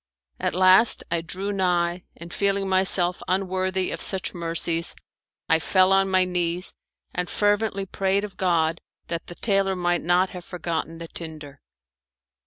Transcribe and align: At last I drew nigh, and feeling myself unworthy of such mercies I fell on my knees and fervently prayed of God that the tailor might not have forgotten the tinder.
At 0.39 0.55
last 0.55 1.03
I 1.11 1.21
drew 1.21 1.51
nigh, 1.51 2.05
and 2.17 2.33
feeling 2.33 2.67
myself 2.67 3.21
unworthy 3.27 3.91
of 3.91 4.01
such 4.01 4.33
mercies 4.33 4.95
I 5.47 5.59
fell 5.59 5.93
on 5.93 6.09
my 6.09 6.25
knees 6.25 6.73
and 7.13 7.29
fervently 7.29 7.85
prayed 7.85 8.23
of 8.23 8.35
God 8.35 8.81
that 9.09 9.27
the 9.27 9.35
tailor 9.35 9.75
might 9.75 10.01
not 10.01 10.31
have 10.31 10.43
forgotten 10.43 10.97
the 10.97 11.07
tinder. 11.07 11.61